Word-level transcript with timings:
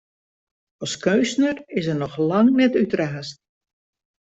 As 0.85 0.93
keunstner 1.03 1.55
is 1.79 1.85
er 1.91 1.97
noch 2.01 2.17
lang 2.29 2.49
net 2.59 2.73
útraasd. 2.83 3.37